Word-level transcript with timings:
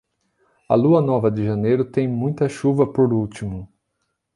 A 0.67 0.73
lua 0.75 0.99
nova 0.99 1.29
de 1.29 1.45
janeiro 1.45 1.85
tem 1.85 2.07
muita 2.07 2.49
chuva 2.49 2.91
por 2.91 3.13
último. 3.13 3.71